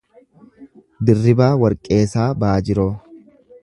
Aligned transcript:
Dirribaa 1.09 1.51
Warqeesaa 1.65 2.27
Baajiroo 2.45 2.93